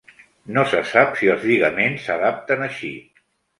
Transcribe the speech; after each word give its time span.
No 0.55 0.63
se 0.71 0.79
sap 0.91 1.19
si 1.19 1.29
els 1.35 1.45
lligaments 1.51 2.09
s'adapten 2.09 2.67
així. 2.71 2.93